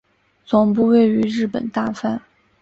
[0.43, 2.19] 总部位于日本大阪。